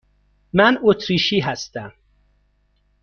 من 0.53 0.77
اتریشی 0.83 1.39
هستم. 1.39 1.93